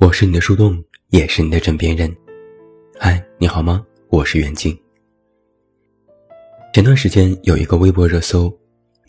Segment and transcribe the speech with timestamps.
[0.00, 2.16] 我是你的树洞，也是你的枕边人。
[3.00, 3.84] 嗨，你好吗？
[4.10, 4.78] 我是袁静。
[6.72, 8.56] 前段时间有一个微博热搜：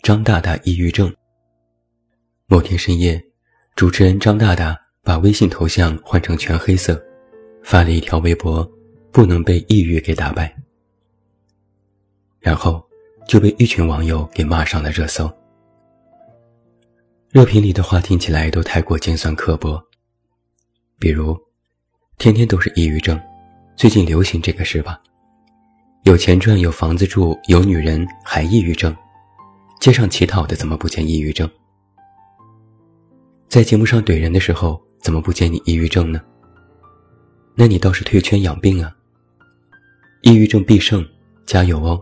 [0.02, 1.14] 张大大抑郁症。
[2.48, 3.24] 某天深夜，
[3.76, 7.00] 主持人张大大把微信头像换成全黑色，
[7.62, 8.68] 发了一条微博
[9.12, 10.52] ：“不能被抑郁给打败。”
[12.40, 12.84] 然后
[13.28, 15.30] 就被一群网友给骂上了热搜。
[17.28, 19.80] 热评里的话听起来都太过尖酸刻薄，
[21.00, 21.34] 比如，
[22.18, 23.18] 天天都是抑郁症，
[23.74, 25.00] 最近流行这个是吧？
[26.02, 28.94] 有钱赚，有房子住，有女人还抑郁症，
[29.80, 31.50] 街上乞讨的怎么不见抑郁症？
[33.48, 36.20] 在节目上怼人的时候怎么不见你抑郁症呢？
[37.54, 38.94] 那你倒是退圈养病啊！
[40.20, 41.02] 抑郁症必胜，
[41.46, 41.98] 加油哦！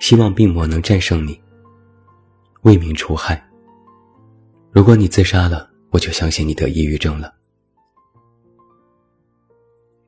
[0.00, 1.38] 希望病魔能战胜你，
[2.62, 3.46] 为民除害。
[4.72, 7.30] 如果你自杀了，我就相信你得抑郁症了。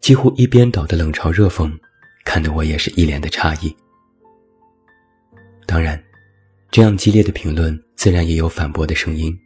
[0.07, 1.77] 几乎一边倒的冷嘲热讽，
[2.25, 3.77] 看得我也是一脸的诧异。
[5.67, 6.01] 当然，
[6.71, 9.37] 这样激烈的评论自然也有反驳的声音。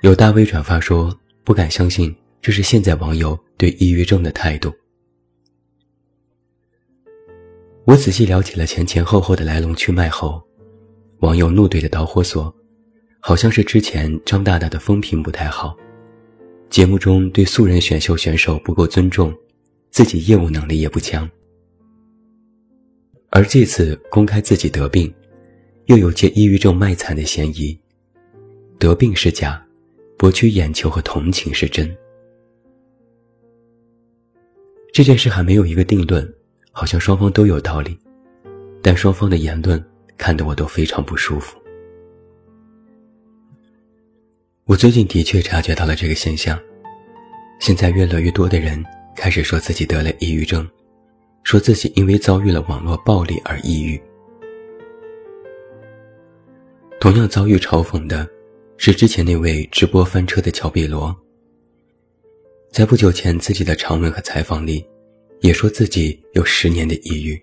[0.00, 4.74] 有大 V 转发说：“不敢相信这是现在网友对抑郁症的态度。”
[7.86, 10.42] 我仔细了解了前前后后的来龙去脉后，
[11.20, 12.52] 网友怒怼的导火索。
[13.20, 15.76] 好像是之前张大大的风评不太好，
[16.70, 19.34] 节目中对素人选秀选手不够尊重，
[19.90, 21.28] 自己业务能力也不强，
[23.30, 25.12] 而这次公开自己得病，
[25.86, 27.76] 又有借抑郁症卖惨的嫌疑，
[28.78, 29.60] 得病是假，
[30.16, 31.92] 博取眼球和同情是真。
[34.92, 36.32] 这件事还没有一个定论，
[36.70, 37.98] 好像双方都有道理，
[38.80, 39.84] 但双方的言论
[40.16, 41.59] 看得我都非常不舒服。
[44.70, 46.56] 我最近的确察觉到了这个现象，
[47.58, 48.80] 现在越来越多的人
[49.16, 50.64] 开始说自己得了抑郁症，
[51.42, 54.00] 说自己因为遭遇了网络暴力而抑郁。
[57.00, 58.24] 同样遭遇嘲讽的
[58.76, 61.12] 是之前那位直播翻车的乔碧罗，
[62.70, 64.86] 在不久前自己的长文和采访里，
[65.40, 67.36] 也说自己有十年的抑郁，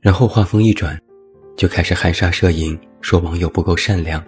[0.00, 1.00] 然后话锋一转，
[1.56, 4.20] 就开始含沙射影说网友不够善良。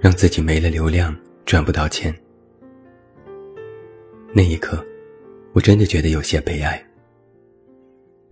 [0.00, 2.14] 让自己没了流量，赚不到钱。
[4.32, 4.84] 那一刻，
[5.52, 6.82] 我真的觉得有些悲哀。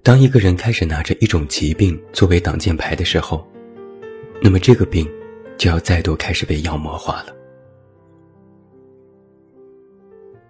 [0.03, 3.47] 当一个人开始拿着一种疾病作为挡箭牌的时候，
[4.43, 5.11] 那么这个病
[5.57, 7.35] 就要再度开始被妖魔化了。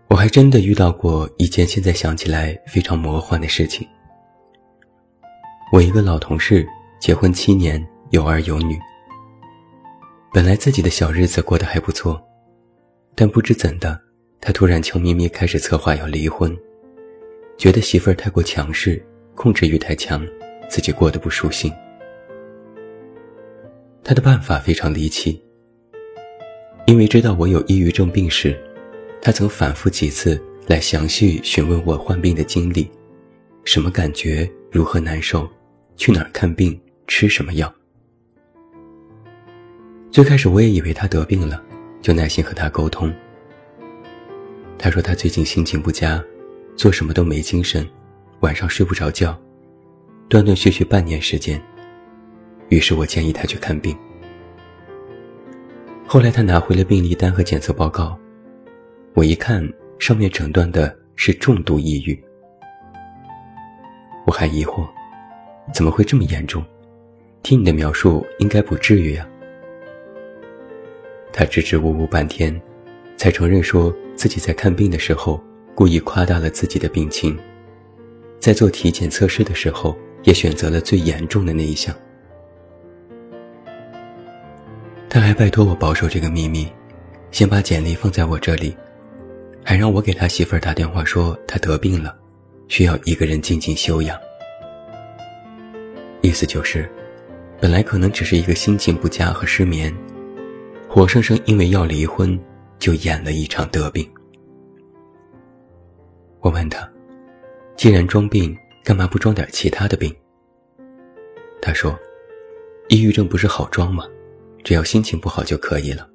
[0.08, 3.86] 我还真的遇到过一件现在想起来非常魔幻的事情。
[5.72, 6.66] 我一个老同事
[7.00, 8.76] 结婚七年，有儿有女。
[10.34, 12.20] 本来自己的小日子过得还不错，
[13.14, 13.96] 但不知怎的，
[14.40, 16.52] 他突然悄咪咪开始策划要离婚，
[17.56, 19.00] 觉得媳妇儿太过强势，
[19.36, 20.26] 控制欲太强，
[20.68, 21.72] 自己过得不舒心。
[24.02, 25.40] 他的办法非常离奇，
[26.86, 28.60] 因为知道我有抑郁症病史，
[29.22, 32.90] 他曾反复几次来详细询问我患病的经历，
[33.62, 35.48] 什么感觉，如何难受，
[35.96, 37.72] 去哪儿看病，吃什么药。
[40.14, 41.60] 最开始我也以为他得病了，
[42.00, 43.12] 就耐心和他沟通。
[44.78, 46.22] 他说他最近心情不佳，
[46.76, 47.84] 做什么都没精神，
[48.38, 49.36] 晚上睡不着觉，
[50.28, 51.60] 断断续续半年时间。
[52.68, 53.92] 于是我建议他去看病。
[56.06, 58.16] 后来他拿回了病历单和检测报告，
[59.14, 62.16] 我一看上面诊断的是重度抑郁。
[64.24, 64.88] 我还疑惑，
[65.72, 66.64] 怎么会这么严重？
[67.42, 69.28] 听你的描述，应该不至于啊。
[71.36, 72.58] 他支支吾吾半天，
[73.16, 75.42] 才承认说自己在看病的时候
[75.74, 77.36] 故意夸大了自己的病情，
[78.38, 81.92] 在做体检测试的时候也选择了最严重的那一项。
[85.08, 86.68] 他还拜托我保守这个秘密，
[87.32, 88.76] 先把简历放在我这里，
[89.64, 92.16] 还让我给他媳妇儿打电话说他得病了，
[92.68, 94.16] 需要一个人静静休养。
[96.20, 96.88] 意思就是，
[97.60, 99.92] 本来可能只是一个心情不佳和失眠。
[100.94, 102.38] 活生生因为要离婚，
[102.78, 104.08] 就演了一场得病。
[106.38, 106.88] 我问他
[107.74, 110.14] ：“既然装病，干嘛不装点其他的病？”
[111.60, 111.98] 他说
[112.86, 114.06] ：“抑郁症不是好装吗？
[114.62, 116.08] 只要心情不好就可以了。”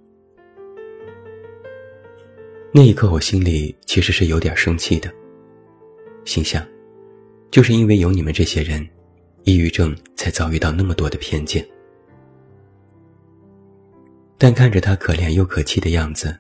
[2.72, 5.14] 那一刻，我心里其实是有点生气的，
[6.24, 6.66] 心想：
[7.52, 8.88] 就是因为有你们这些人，
[9.44, 11.68] 抑郁症才遭遇到那么多的偏见。
[14.42, 16.34] 但看着他可怜又可气的样子，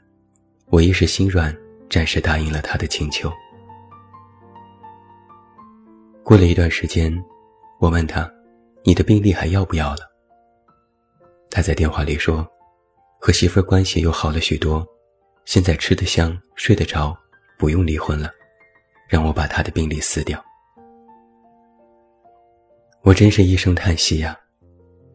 [0.67, 1.53] 我一时心软，
[1.89, 3.29] 暂时答应了他的请求。
[6.23, 7.13] 过了一段时间，
[7.77, 8.31] 我问他
[8.85, 10.09] ：“你的病历还要不要了？”
[11.51, 12.47] 他在电话里说
[13.19, 14.87] ：“和媳妇关系又好了许多，
[15.43, 17.13] 现在吃得香，睡得着，
[17.57, 18.31] 不用离婚了，
[19.09, 20.41] 让我把他的病历撕掉。”
[23.03, 24.39] 我真是一声叹息呀，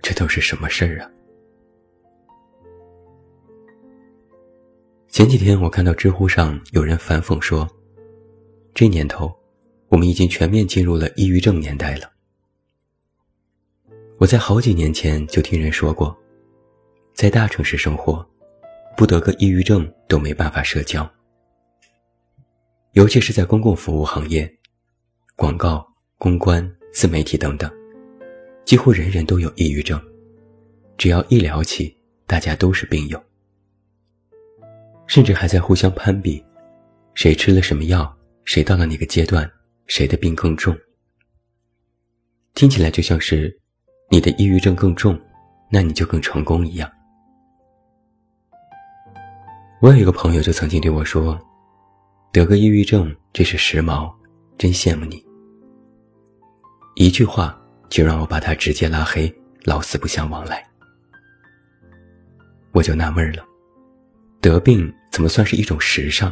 [0.02, 1.10] 这都是什么事儿啊？
[5.14, 7.70] 前几天我看到知乎上有人反讽说
[8.74, 9.32] ：“这年头，
[9.86, 12.10] 我们已经全面进入了抑郁症年代了。”
[14.18, 16.18] 我在好几年前就听人说过，
[17.12, 18.28] 在大城市生活，
[18.96, 21.08] 不得个抑郁症都没办法社交，
[22.94, 24.52] 尤其是在公共服务行业、
[25.36, 25.86] 广告、
[26.18, 27.70] 公关、自媒体等等，
[28.64, 29.96] 几乎人人都有抑郁症，
[30.98, 31.96] 只要一聊起，
[32.26, 33.24] 大家都是病友。
[35.06, 36.44] 甚至还在互相攀比，
[37.14, 39.50] 谁吃了什么药，谁到了哪个阶段，
[39.86, 40.76] 谁的病更重。
[42.54, 43.54] 听起来就像是，
[44.10, 45.20] 你的抑郁症更重，
[45.70, 46.90] 那你就更成功一样。
[49.80, 51.38] 我有一个朋友就曾经对我说
[52.32, 54.10] ：“得个抑郁症，这是时髦，
[54.56, 55.22] 真羡慕你。”
[56.96, 57.60] 一句话
[57.90, 59.32] 就让我把他直接拉黑，
[59.64, 60.64] 老死不相往来。
[62.72, 63.44] 我就纳闷了。
[64.44, 66.30] 得病怎么算是一种时尚？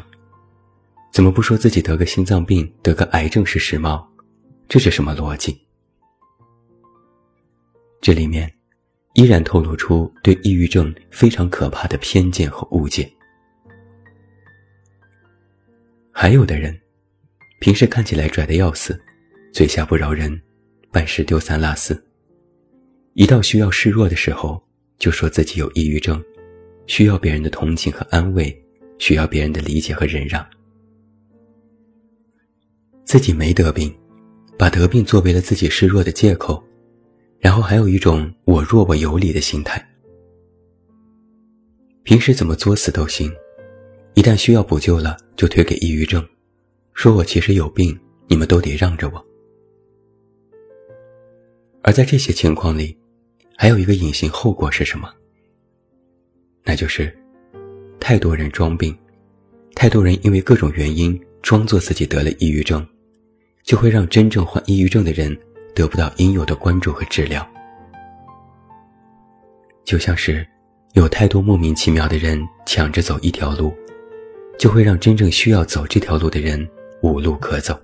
[1.15, 4.07] 怎么不说自己得个心脏病、得个癌症是时髦？
[4.69, 5.59] 这是什么逻辑？
[8.03, 8.53] 这里面
[9.15, 13.11] 依然透露出对抑郁症非常可怕的偏见和误解。
[16.11, 16.79] 还有的人，
[17.61, 19.03] 平时看起来拽的要死，
[19.55, 20.39] 嘴下不饶人，
[20.91, 22.07] 办事丢三落四，
[23.15, 24.63] 一到需要示弱的时候，
[24.99, 26.23] 就说自己有抑郁症。
[26.87, 28.55] 需要别人的同情和安慰，
[28.99, 30.45] 需要别人的理解和忍让。
[33.05, 33.95] 自己没得病，
[34.59, 36.63] 把得病作为了自己示弱的借口，
[37.39, 39.87] 然后还有一种我弱我有理的心态。
[42.05, 43.33] 平时怎么作死都行，
[44.15, 46.27] 一旦需要补救了，就推给抑郁症，
[46.95, 47.99] 说我其实有病，
[48.29, 49.25] 你们都得让着我。
[51.83, 52.97] 而在这些情况里，
[53.57, 55.13] 还有一个隐形后果是什么？
[56.65, 57.13] 那就是，
[57.99, 58.97] 太多人装病，
[59.75, 62.87] 太多人因为各种原因装作自己得了抑郁症，
[63.65, 65.37] 就会让真正患抑郁症的人
[65.75, 67.47] 得不到应有的关注和治疗。
[69.85, 70.47] 就像是，
[70.95, 73.75] 有太多莫名其妙的人抢着走一条路，
[74.57, 76.67] 就会让真正需要走这条路的人
[77.03, 77.77] 无路可走。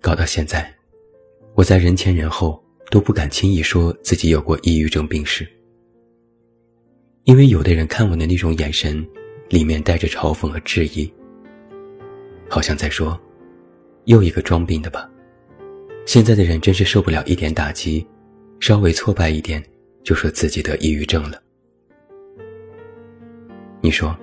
[0.00, 0.72] 搞到现在，
[1.54, 5.44] 我在人前人后都不敢轻易说自己有过抑郁症病史。
[7.24, 9.06] 因为有的人看我的那种眼神，
[9.48, 11.12] 里面带着嘲讽和质疑，
[12.48, 13.18] 好像在说
[14.06, 15.08] ：“又一个装病的吧。”
[16.04, 18.04] 现在的人真是受不了一点打击，
[18.58, 19.62] 稍微挫败一点，
[20.02, 21.40] 就说自己得抑郁症了。
[23.80, 24.16] 你说，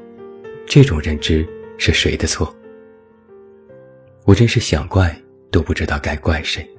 [0.65, 1.47] 这种认知
[1.77, 2.53] 是谁的错？
[4.25, 5.17] 我真是想怪
[5.49, 6.69] 都不知道该怪谁。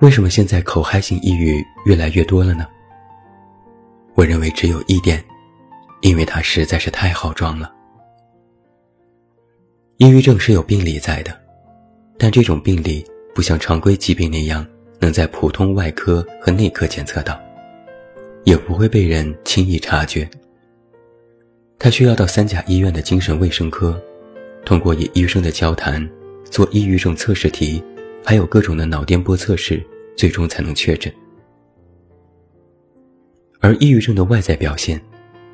[0.00, 2.66] 为什么现在口嗨型抑郁越来越多了呢？
[4.14, 5.24] 我认为只有一点，
[6.02, 7.72] 因为它实在是太好装了。
[9.98, 11.32] 抑郁症是有病理在的，
[12.18, 14.66] 但这种病理不像常规疾病那样
[14.98, 17.40] 能在普通外科和内科检测到，
[18.44, 20.28] 也不会被人轻易察觉。
[21.78, 24.00] 他需要到三甲医院的精神卫生科，
[24.64, 26.06] 通过与医生的交谈，
[26.50, 27.82] 做抑郁症测试题，
[28.24, 29.84] 还有各种的脑电波测试。
[30.16, 31.12] 最终才能确诊，
[33.58, 35.04] 而抑郁症的外在表现，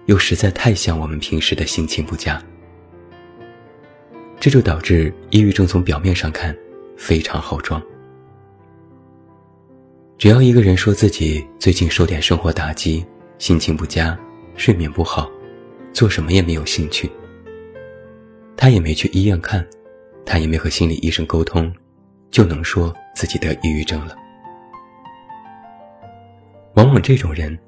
[0.05, 2.39] 又实在太像我们平时的心情不佳，
[4.39, 6.55] 这就导致抑郁症从表面上看
[6.95, 7.83] 非常好装。
[10.19, 13.03] 只要一个人说自己最近受点生活打击，
[13.39, 14.15] 心情不佳，
[14.57, 15.27] 睡眠不好，
[15.91, 17.11] 做什么也没有兴趣，
[18.59, 19.67] 他也没去医院看，
[20.27, 21.73] 他也没和心理医生沟通，
[22.31, 24.17] 就能说自己得抑郁症了。
[26.75, 27.59] 往往这种人，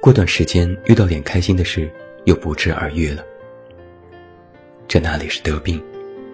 [0.00, 1.90] 过段时间遇到点开心的事，
[2.24, 3.24] 又不治而愈了。
[4.88, 5.82] 这哪里是得病，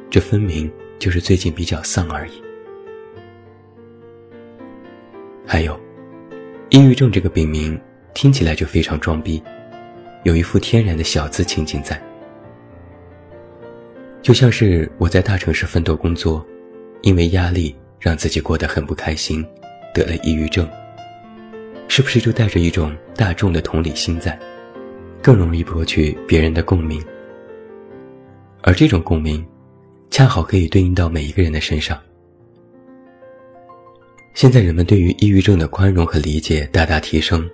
[0.09, 2.43] 这分明就是最近比较丧而已。
[5.47, 5.79] 还有，
[6.71, 7.79] 抑郁症这个病名
[8.15, 9.43] 听起来就非常装逼，
[10.25, 12.01] 有一副天然的小资情景在。
[14.23, 16.45] 就像是我在大城市奋斗工作，
[17.03, 19.45] 因为压力让自己过得很不开心，
[19.95, 20.69] 得了抑郁症。
[21.89, 24.39] 是不是就带着一种大众的同理心在？
[25.23, 27.03] 更容易博取别人的共鸣，
[28.63, 29.45] 而这种共鸣，
[30.09, 32.01] 恰好可以对应到每一个人的身上。
[34.35, 37.49] 现在人们对于抑郁症的宽容和理解大大提升，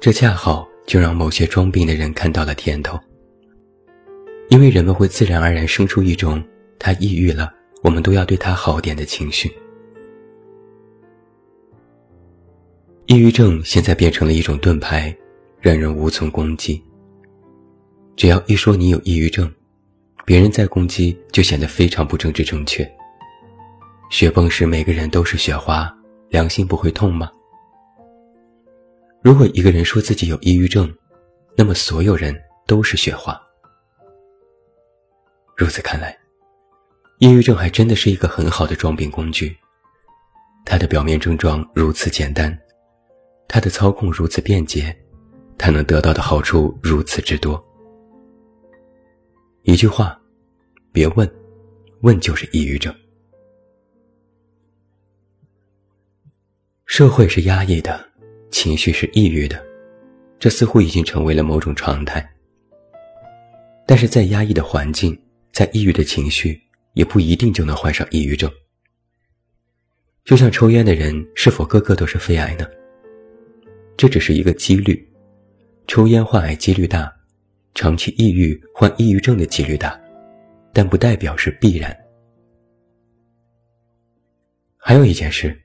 [0.00, 2.98] 这恰好就让某些装病的人看到了甜头。
[4.48, 6.42] 因为人们会自然而然生出一种
[6.78, 9.52] 他抑郁了，我们都要对他好点的情绪。
[13.06, 15.14] 抑郁症现在变成了一种盾牌，
[15.60, 16.82] 让人无从攻击。
[18.16, 19.52] 只要一说你有抑郁症，
[20.24, 22.88] 别人再攻击就显得非常不政治正确。
[24.10, 25.92] 雪崩时每个人都是雪花，
[26.28, 27.30] 良心不会痛吗？
[29.22, 30.92] 如果一个人说自己有抑郁症，
[31.56, 32.34] 那么所有人
[32.66, 33.40] 都是雪花。
[35.56, 36.16] 如此看来，
[37.22, 39.56] 抑郁症还真的是一个很好的装病工具。
[40.64, 42.52] 它的表面症状如此简单。
[43.46, 44.92] 它的操控如此便捷，
[45.56, 47.64] 它能得到的好处如此之多。
[49.62, 50.20] 一句话，
[50.90, 51.32] 别问，
[52.00, 52.92] 问就是抑郁症。
[56.86, 58.04] 社会是压抑的，
[58.50, 59.64] 情绪是抑郁的，
[60.40, 62.28] 这似乎已经成为了某种常态。
[63.86, 65.16] 但是在压抑的环境，
[65.52, 66.60] 在抑郁的情绪，
[66.94, 68.50] 也不一定就能患上抑郁症。
[70.24, 72.66] 就像抽烟的人，是否个个都是肺癌呢？
[73.96, 75.08] 这只是一个几率，
[75.86, 77.12] 抽烟患癌几率大，
[77.74, 80.00] 长期抑郁患抑郁症的几率大，
[80.72, 81.96] 但不代表是必然。
[84.76, 85.60] 还有一件事，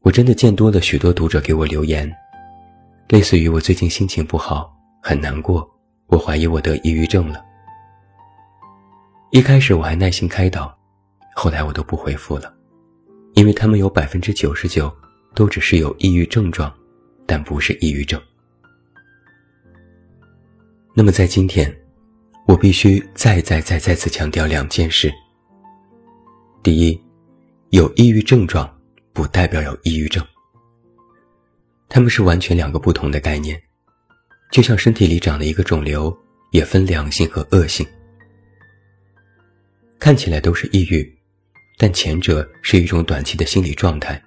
[0.00, 2.10] 我真的见多了许多读者给我留言，
[3.08, 4.72] 类似于我最近心情不好，
[5.02, 5.68] 很难过，
[6.06, 7.44] 我怀疑我得抑郁症了。
[9.34, 10.72] 一开始我还耐心开导，
[11.34, 12.54] 后来我都不回复了，
[13.34, 14.96] 因为他们有百分之九十九
[15.34, 16.72] 都只是有抑郁症状。
[17.26, 18.20] 但不是抑郁症。
[20.94, 21.74] 那么在今天，
[22.46, 25.12] 我必须再再再再次强调两件事。
[26.62, 27.00] 第一，
[27.70, 28.72] 有抑郁症状
[29.12, 30.22] 不代表有抑郁症，
[31.88, 33.60] 他们是完全两个不同的概念。
[34.52, 36.16] 就像身体里长了一个肿瘤，
[36.52, 37.84] 也分良性和恶性。
[40.04, 41.16] 看起来都是抑郁，
[41.78, 44.22] 但前者是一种短期的心理状态，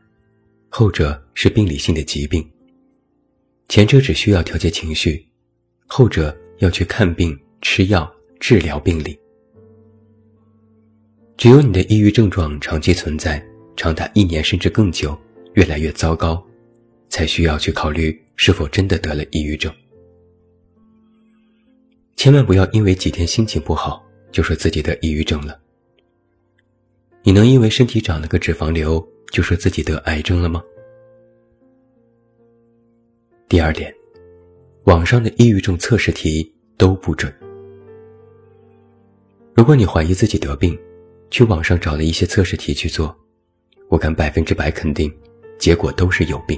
[0.69, 2.43] 后者是病理性的疾病。
[3.69, 5.23] 前者只需要调节情绪，
[5.85, 9.15] 后者要去看病、吃药、治疗病理。
[11.37, 13.39] 只有你的抑郁症状长期存在，
[13.75, 15.15] 长达一年甚至更久，
[15.53, 16.43] 越来越糟糕，
[17.07, 19.71] 才需要去考虑是否真的得了抑郁症。
[22.15, 25.55] 千万不要因为几天心情不好就说自己得抑郁症了。
[27.27, 30.63] 你能因为身体长了个脂肪瘤就说自己得癌症了吗？
[33.49, 33.93] 第二点，
[34.85, 37.29] 网上的抑郁症测试题都不准。
[39.53, 40.79] 如果你怀疑自己得病，
[41.29, 43.13] 去网上找了一些测试题去做，
[43.89, 45.13] 我敢百分之百肯定，
[45.59, 46.57] 结果都是有病。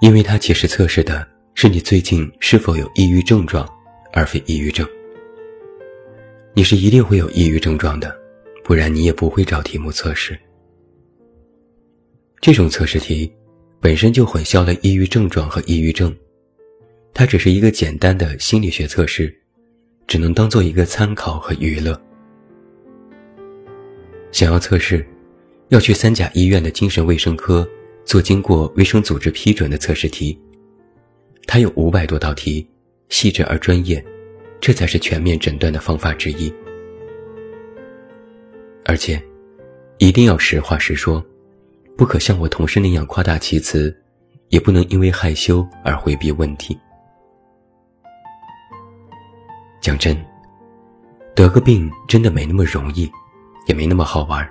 [0.00, 3.64] 因为它其实测试的是你最近是否有抑郁症状，
[4.12, 4.84] 而非抑郁症。
[6.52, 8.12] 你是一定会有抑郁症状的，
[8.66, 10.36] 不然你也不会找题目测试。
[12.40, 13.32] 这种测试题。
[13.78, 16.12] 本身就混淆了抑郁症状和抑郁症，
[17.14, 19.32] 它只是一个简单的心理学测试，
[20.08, 22.00] 只能当做一个参考和娱乐。
[24.32, 25.06] 想要测试，
[25.68, 27.68] 要去三甲医院的精神卫生科
[28.04, 30.36] 做经过卫生组织批准的测试题，
[31.46, 32.66] 它有五百多道题，
[33.08, 34.04] 细致而专业，
[34.60, 36.52] 这才是全面诊断的方法之一。
[38.88, 39.20] 而且，
[39.98, 41.24] 一定要实话实说。
[41.96, 43.94] 不可像我同事那样夸大其词，
[44.48, 46.78] 也不能因为害羞而回避问题。
[49.80, 50.16] 讲真，
[51.34, 53.10] 得个病真的没那么容易，
[53.66, 54.48] 也没那么好玩。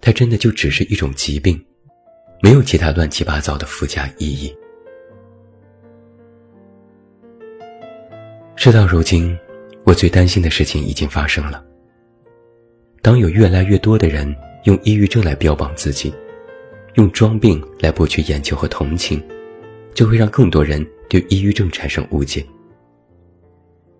[0.00, 1.58] 它真的就只是一种疾病，
[2.42, 4.54] 没有其他乱七八糟的附加意义。
[8.56, 9.38] 事到如今，
[9.84, 11.64] 我最担心的事情已经发生了。
[13.04, 16.10] 当有越来越多的人用抑郁症来标榜自己。
[16.94, 19.22] 用装病来博取眼球和同情，
[19.92, 22.42] 就会让更多人对抑郁症产生误解。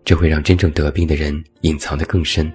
[0.06, 2.50] 这会让真正得病的人隐藏得更深，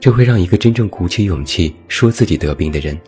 [0.00, 2.98] 这会让一个真正鼓起勇气说自己得病的人，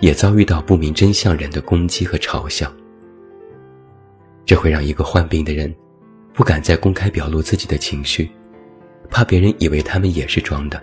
[0.00, 2.72] 也遭遇到不明真相人的攻击和嘲笑。
[4.44, 5.72] 这会让一个患病的人，
[6.32, 8.28] 不敢再公开表露自己的情绪，
[9.08, 10.82] 怕别人以为他们也是装的，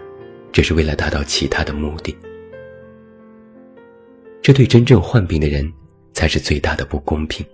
[0.55, 2.15] 只是为了达到其他的目的。
[4.41, 5.69] 这对真正患病的人，
[6.13, 7.45] 才是最大的不公平。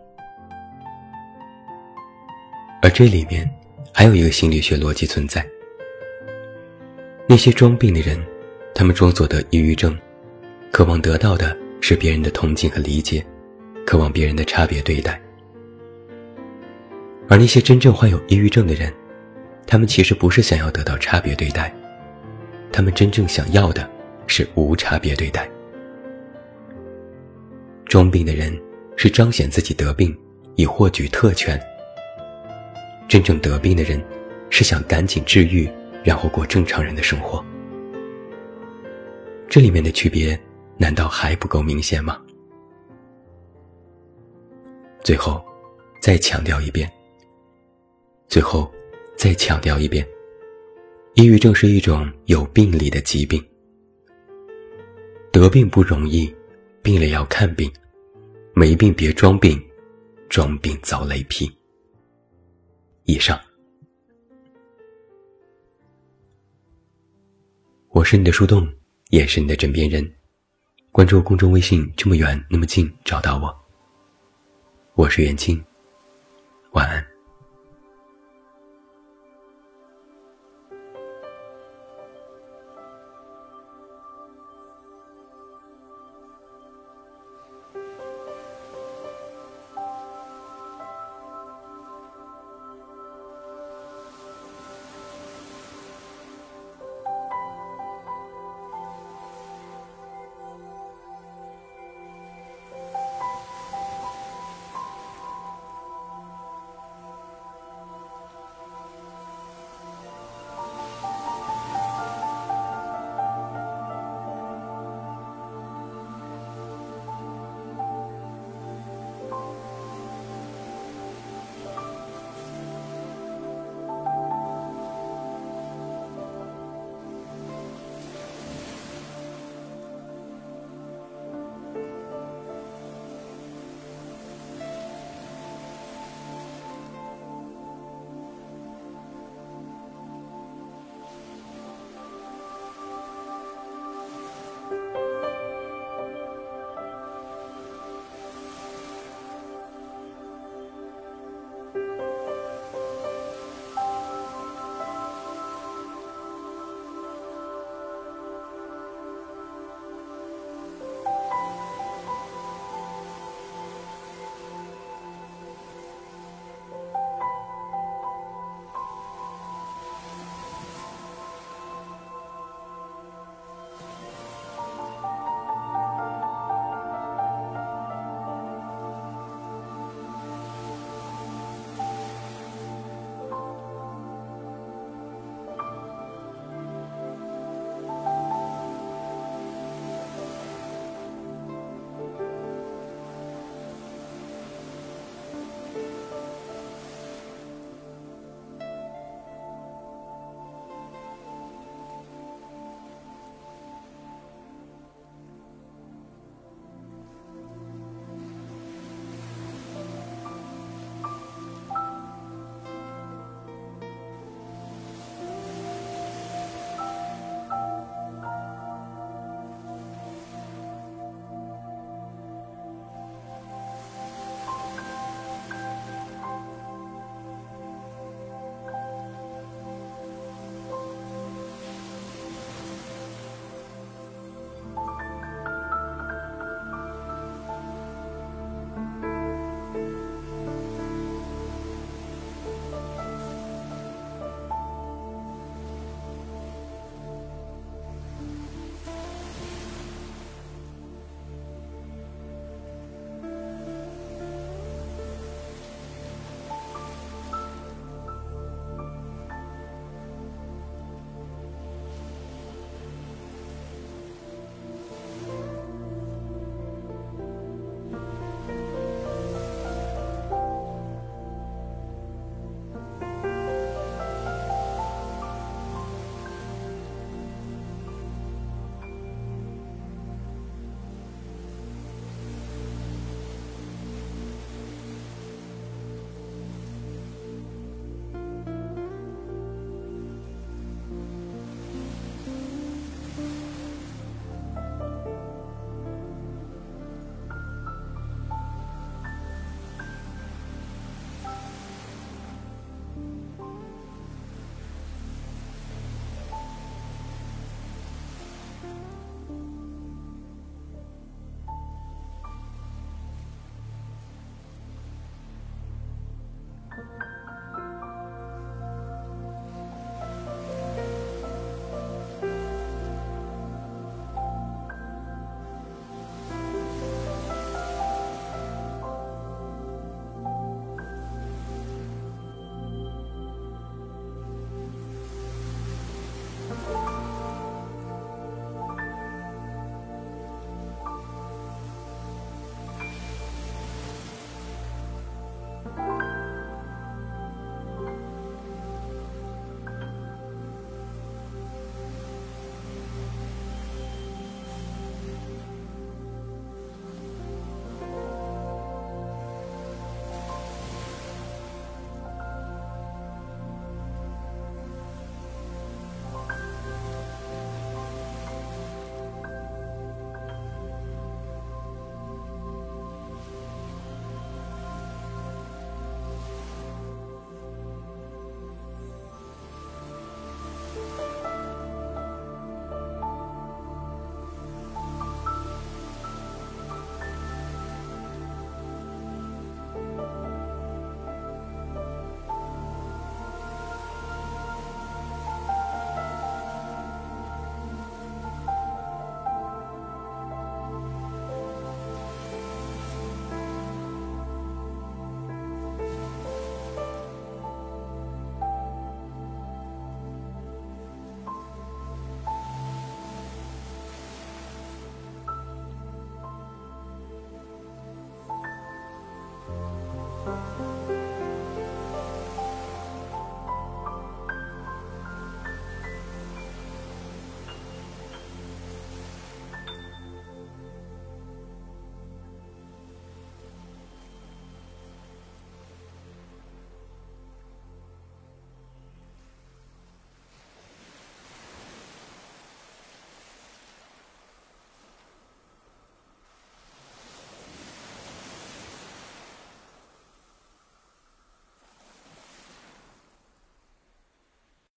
[2.80, 3.50] 而这里面
[3.92, 5.44] 还有一个心理学逻辑存在：
[7.28, 8.24] 那些装病的人，
[8.76, 9.98] 他们装作得抑郁症，
[10.72, 13.26] 渴望得到的是别人的同情和理解，
[13.84, 15.14] 渴望别人的差别对待；
[17.28, 18.94] 而那些真正患有抑郁症的人，
[19.66, 21.74] 他们其实不是想要得到差别对待，
[22.72, 23.90] 他们真正想要的
[24.28, 25.50] 是无差别对待。
[27.86, 28.58] 装病的人
[28.96, 30.18] 是彰显自己得病，
[30.56, 31.62] 以获取特权。
[33.08, 34.02] 真正得病的人，
[34.50, 35.70] 是想赶紧治愈，
[36.04, 37.44] 然后过正常人的生活。
[39.50, 40.40] 这里面的区别，
[40.78, 42.18] 难道还不够明显吗？
[45.04, 45.44] 最后，
[46.00, 46.90] 再强调一遍。
[48.30, 48.72] 最后，
[49.18, 50.08] 再强调一遍，
[51.14, 53.44] 抑郁症是一种有病理的疾病。
[55.30, 56.34] 得病不容易，
[56.82, 57.70] 病了要看病，
[58.54, 59.62] 没病别装病，
[60.30, 61.52] 装病遭雷劈。
[63.04, 63.38] 以上，
[67.90, 68.66] 我是你的树洞，
[69.10, 70.10] 也是你的枕边人。
[70.94, 73.54] 关注公众微信，这么远那么近，找到我。
[74.96, 75.62] 我是袁静，
[76.72, 77.11] 晚安。